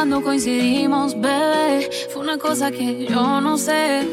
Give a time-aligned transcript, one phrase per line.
[0.00, 1.90] cuando coincidimos, bebé.
[2.10, 4.08] Fue una cosa que yo no sé.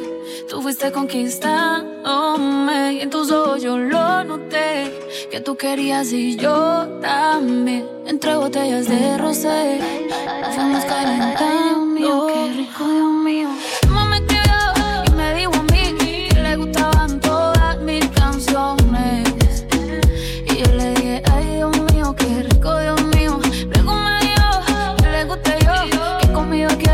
[0.50, 4.92] Tú fuiste conquistándome y en tus ojos yo lo noté.
[5.32, 7.88] Que tú querías y yo también.
[8.06, 9.80] Entre botellas de rosé,
[10.54, 12.28] fuimos calentando.
[12.28, 13.48] Qué rico, Dios mío.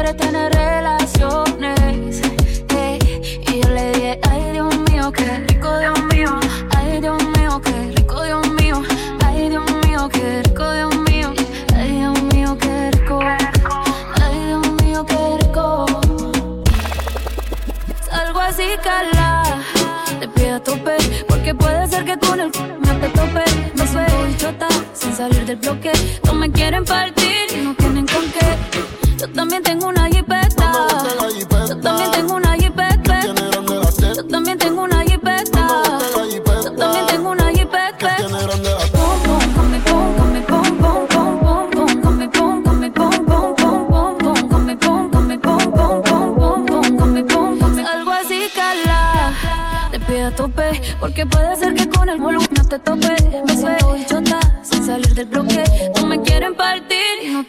[0.04, 1.03] Salir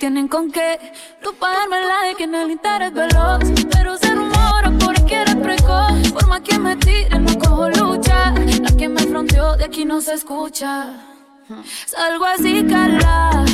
[0.05, 0.79] tienen con qué.
[1.23, 3.41] Tú la de que en el interés veloz.
[3.73, 6.13] Pero se rumora por aquí eres precoz.
[6.13, 8.35] Forma que me tire, no cojo lucha.
[8.61, 10.93] La que me fronteó de aquí no se escucha.
[11.87, 13.47] Salgo así, cala.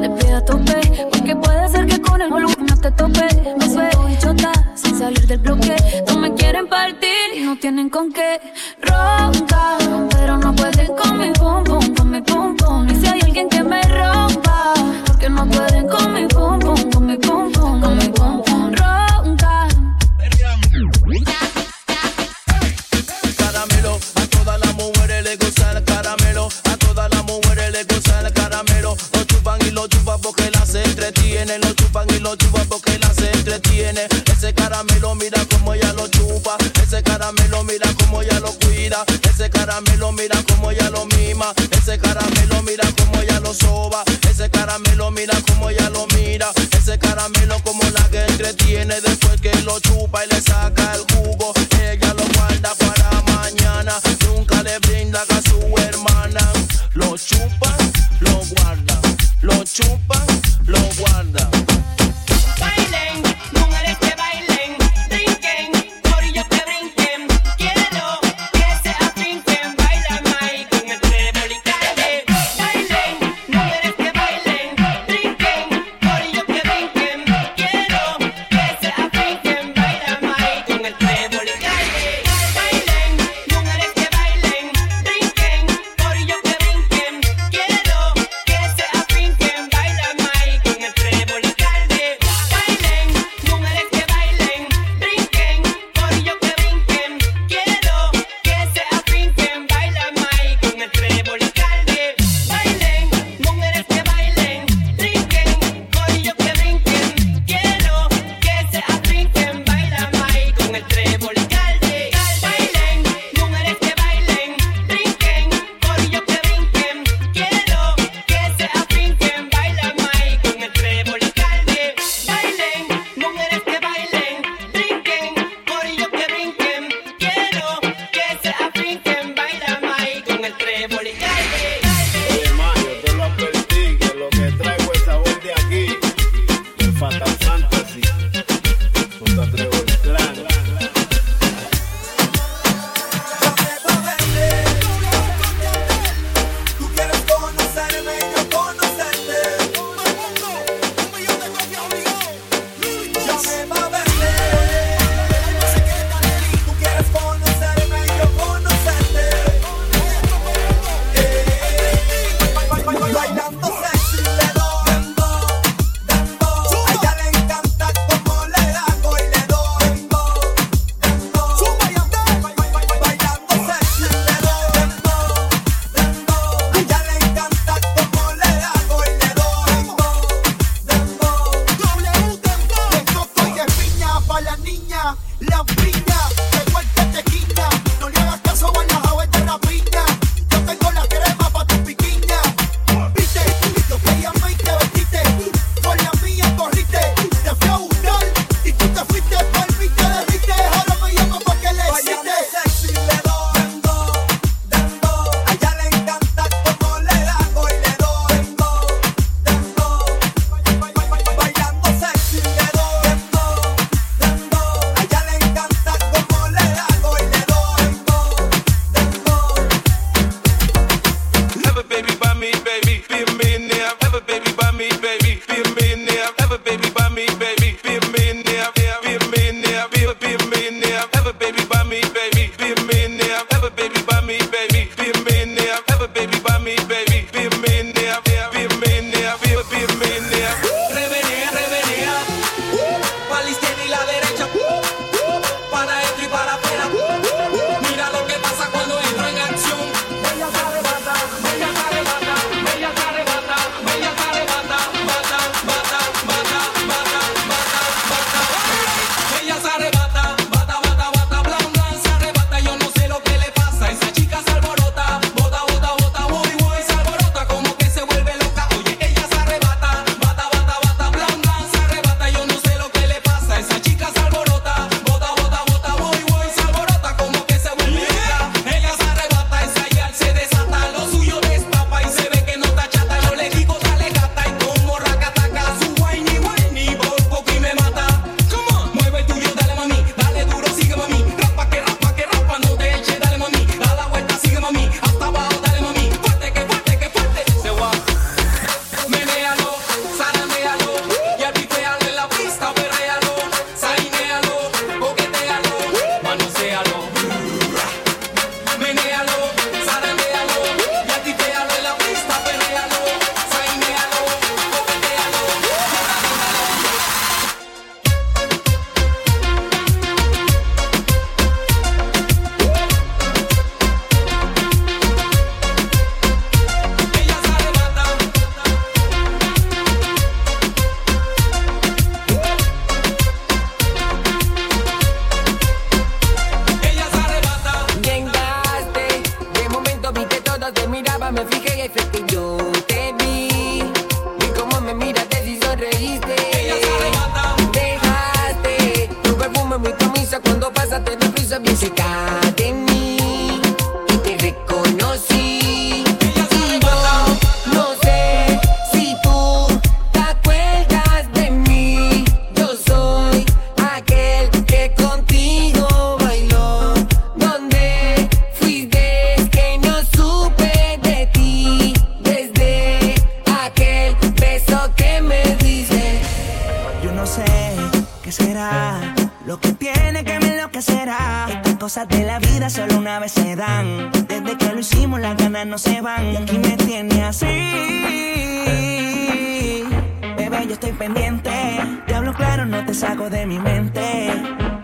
[0.00, 0.80] Le pido a tope.
[1.12, 3.28] Porque puede ser que con el volumen no te tope.
[3.58, 5.76] Me suelto y chota sin salir del bloque.
[6.08, 8.40] No me quieren partir y no tienen con qué.
[8.80, 9.76] Ronca,
[10.12, 12.88] pero no pueden con mi pum pum, con mi pum pum.
[12.88, 14.72] Y si hay alguien que me rompa,
[15.20, 18.72] porque no pueden con mi pum pum, con mi pum pum, con mi pum pum.
[18.72, 19.68] Ronca.
[23.36, 28.20] Caramelo, a todas las mujeres les gusta el caramelo, a todas las mujeres les gusta
[28.20, 28.96] el caramelo.
[29.12, 33.18] Lo chupan y lo chupan porque las entretiene, lo chupan y lo chupan porque las
[33.18, 34.09] entretiene.
[37.00, 41.98] Ese caramelo mira como ella lo cuida, ese caramelo mira como ella lo mima, ese
[41.98, 47.58] caramelo mira como ella lo soba, ese caramelo mira como ella lo mira, ese caramelo
[47.62, 52.24] como la que entretiene después que lo chupa y le saca el jugo, ella lo
[52.34, 53.94] guarda para mañana,
[54.26, 56.52] nunca le brinda a su hermana,
[56.92, 57.74] lo chupa,
[58.20, 59.00] lo guarda,
[59.40, 60.22] lo chupa,
[60.66, 61.69] lo guarda.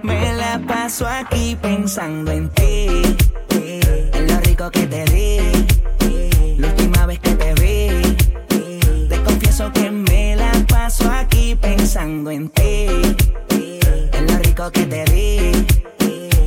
[0.03, 3.17] Me la paso aquí pensando en ti.
[3.51, 6.57] En lo rico que te di.
[6.59, 8.17] La última vez que te vi.
[9.09, 12.87] Te confieso que me la paso aquí pensando en ti
[14.71, 15.67] que te di.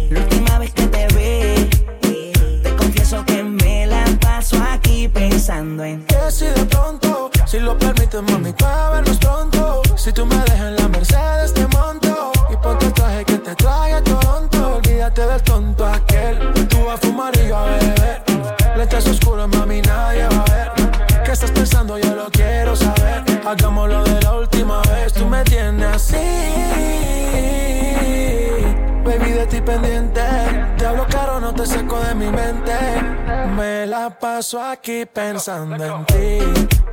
[0.09, 1.69] La última vez que te vi,
[2.63, 7.77] te confieso que me la paso aquí pensando en que si de pronto, si lo
[7.77, 8.53] permites, mami,
[8.91, 9.81] vernos pronto.
[9.95, 10.68] Si tú me dejas
[33.89, 36.39] la paso aquí pensando en ti.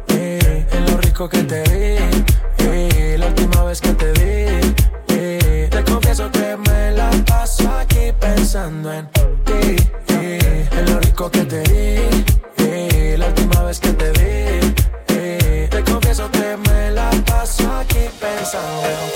[0.08, 2.64] Eh, en lo rico que te vi.
[2.64, 4.74] Eh, la última vez que te vi.
[5.08, 9.06] Eh, te confieso que me la paso aquí pensando en
[9.44, 9.76] ti.
[10.08, 13.16] en lo rico que te vi.
[13.18, 15.68] la última vez que te vi.
[15.68, 19.15] te confieso que me la paso aquí pensando en ti.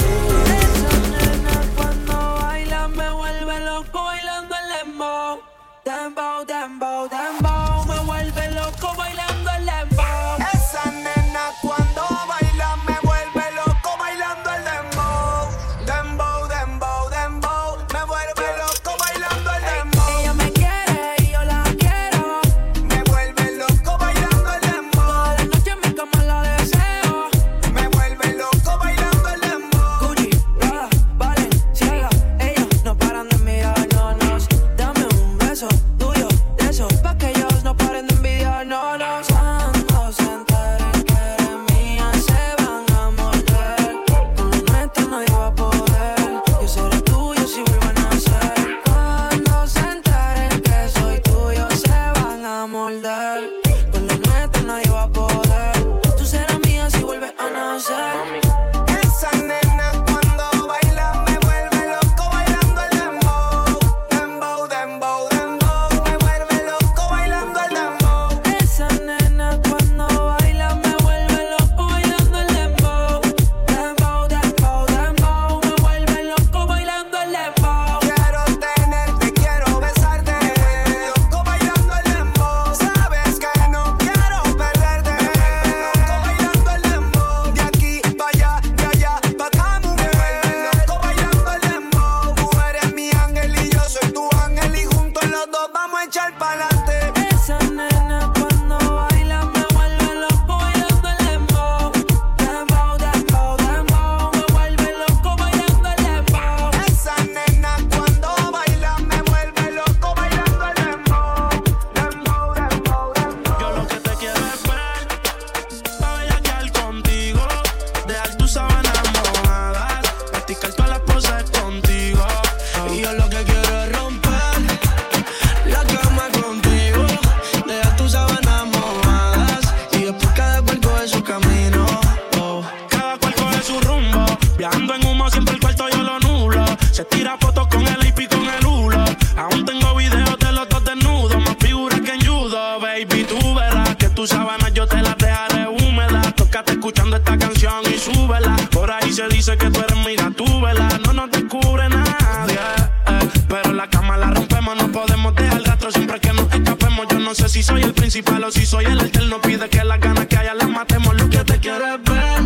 [158.23, 159.41] palos si soy el alterno.
[159.41, 161.15] Pide que las ganas que haya las matemos.
[161.15, 162.43] Lo que te quieres ver,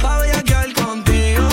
[0.00, 1.48] pa' quedar contigo.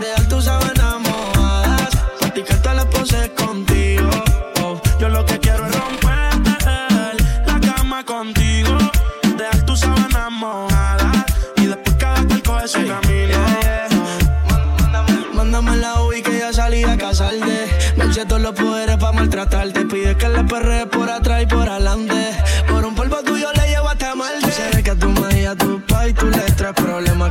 [0.00, 4.10] Dejar tus sábanas enamoradas, practicarte las poses contigo.
[4.62, 6.34] Oh, yo lo que quiero es romper
[7.46, 8.76] la cama contigo.
[9.36, 11.24] Dejar tus sábanas mojadas
[11.56, 13.38] y después cada cual coge su camino.
[13.62, 15.32] Yeah, yeah.
[15.34, 17.68] Mándame la UI que ya salí a casarte.
[17.96, 19.86] No todos los poderes para maltratarte.
[19.86, 22.29] Pide que le perre por atrás y por adelante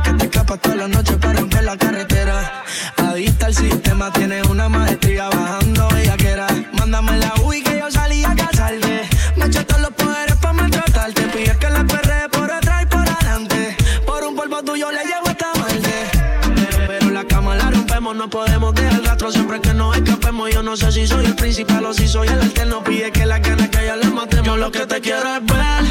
[0.02, 2.64] que te escapas todas las noches para romper la carretera.
[2.96, 6.46] Adicta al sistema, tienes una maestría bajando bellaquera.
[6.72, 9.08] Mándame la UI que yo salí a casarte.
[9.36, 11.22] Me eché todos los poderes para maltratarte.
[11.22, 13.76] Pides que la perre por atrás y por adelante.
[14.06, 16.86] Por un polvo tuyo le llevo esta malde.
[16.86, 20.50] Pero la cama la rompemos, no podemos dejar El rastro siempre que nos escapemos.
[20.52, 22.82] Yo no sé si soy el principal o si soy el alterno.
[22.84, 24.46] Pide que la ganas que ya le matemos.
[24.46, 25.89] Yo lo que te quiero es ver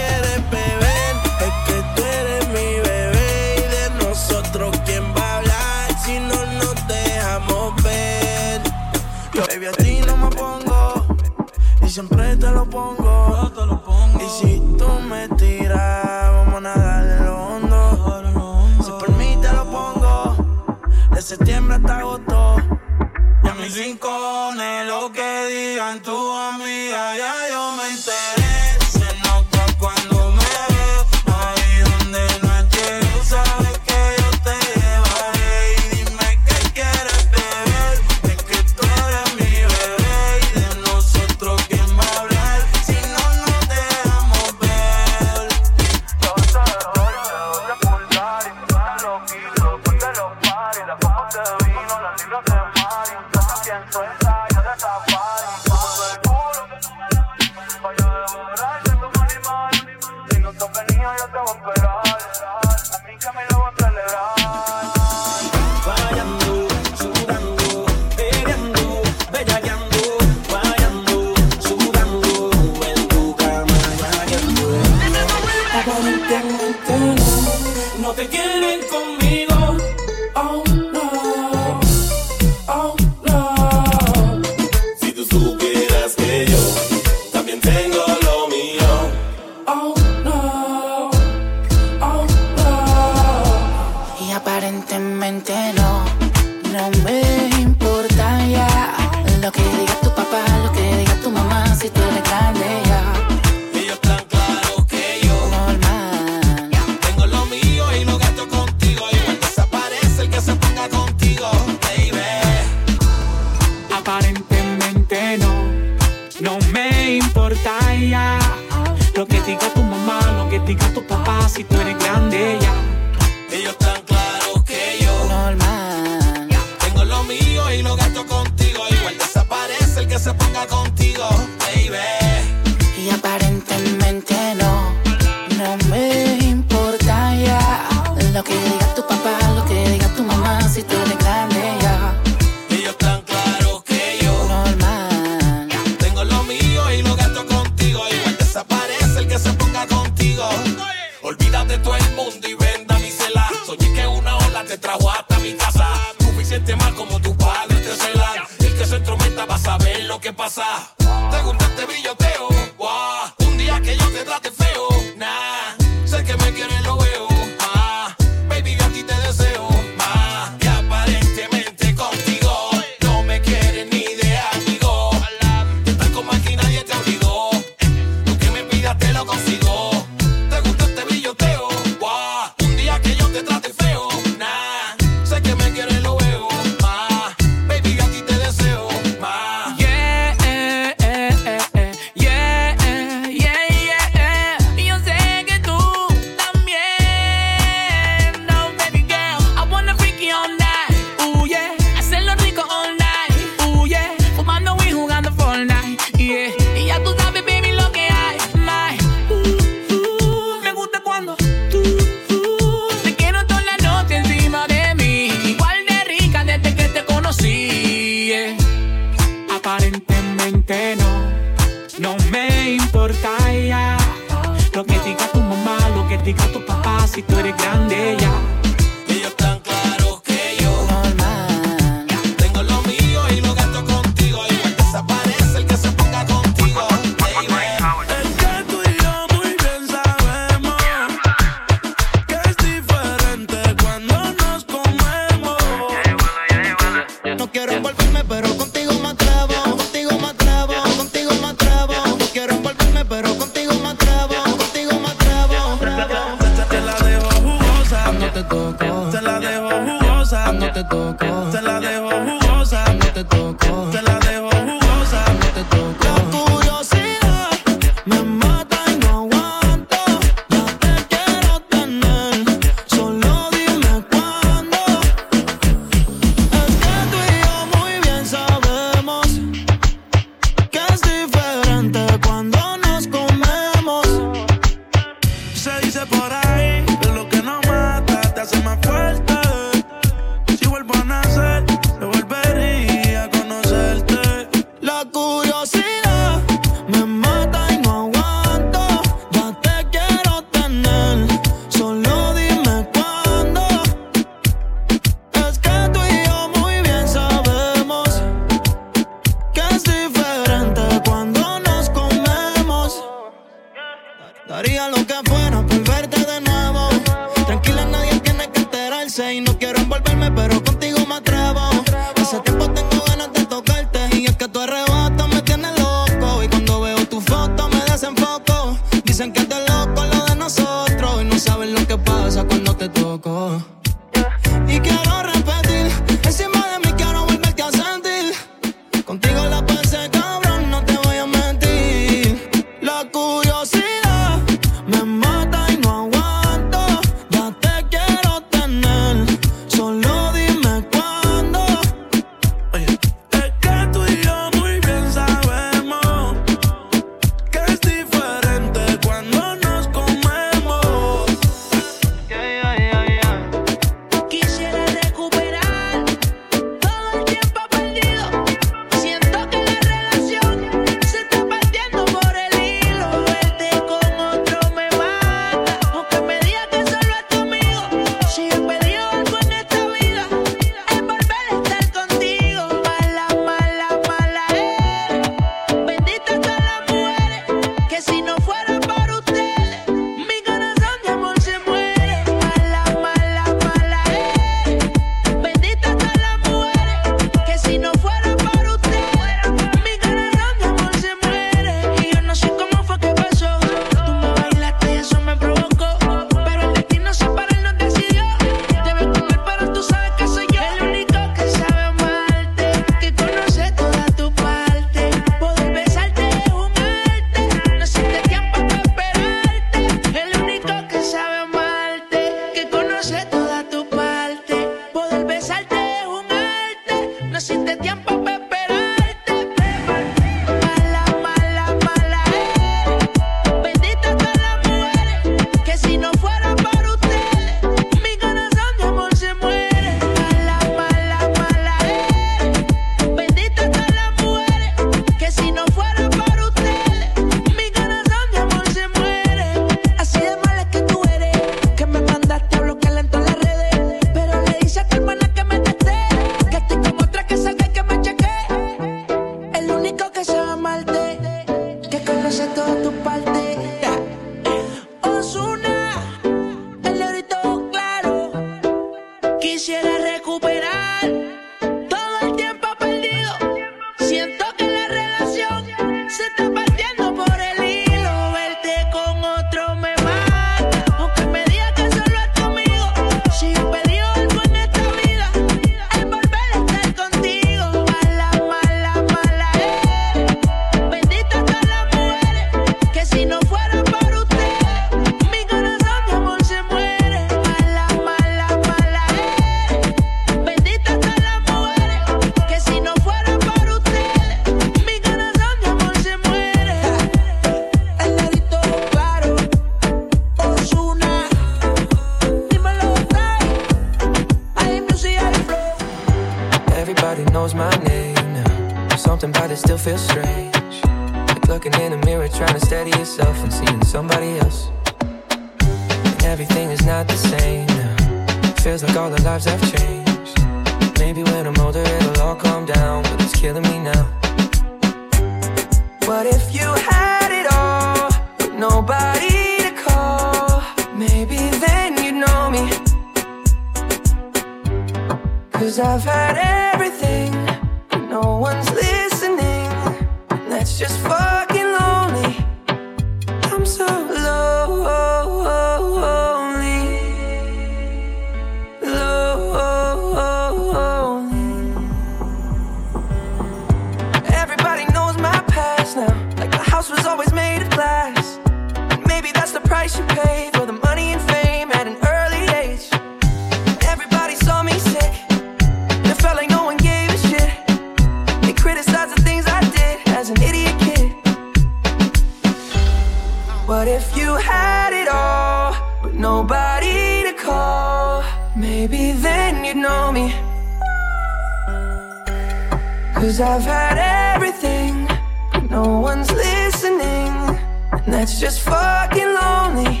[598.06, 600.00] That's just fucking lonely.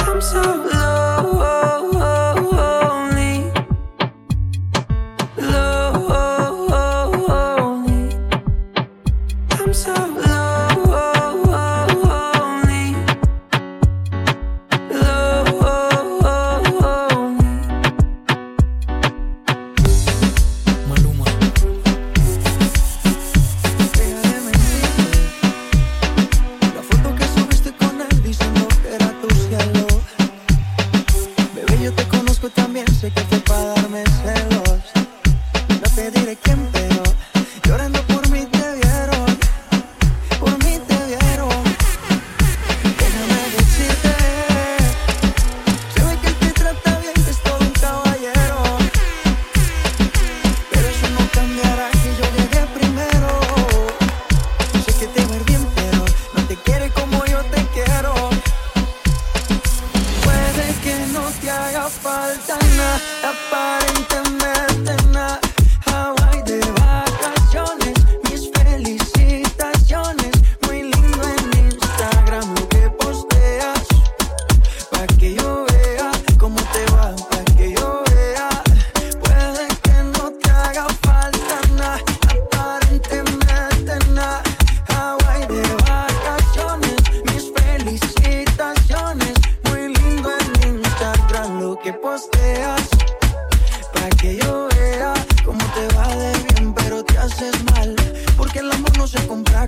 [0.00, 0.75] I'm so.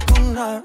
[0.06, 0.62] para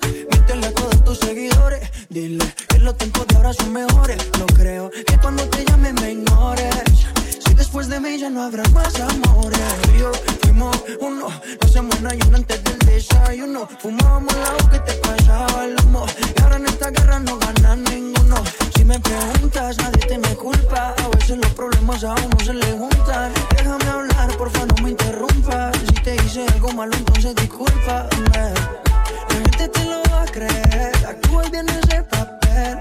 [0.67, 1.89] a todos tus seguidores.
[2.09, 4.17] Dile que los tiempos de ahora son mejores.
[4.39, 7.07] No creo que cuando te llame me ignores.
[7.45, 9.59] Si después de mí ya no habrá más amores.
[9.97, 11.27] Yo fuimos uno.
[11.29, 13.67] No hacemos un ayuno antes del desayuno.
[13.79, 16.05] Fumábamos la agua que te pasaba el humo.
[16.37, 18.43] Y ahora en esta guerra no gana ninguno.
[18.75, 20.93] Si me preguntas, nadie te me culpa.
[21.03, 23.31] A veces los problemas a uno se le juntan.
[23.57, 25.75] Déjame hablar, porfa, no me interrumpas.
[25.79, 28.92] Si te hice algo malo, entonces discúlpame.
[29.33, 30.91] La gente te lo va a creer.
[31.07, 32.77] Actúa y viene ese papel.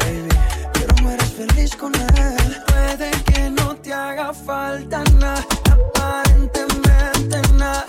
[0.00, 0.28] Baby,
[0.72, 2.62] pero no eres feliz con él.
[2.66, 5.46] Puede que no te haga falta nada.
[5.70, 7.81] Aparentemente nada.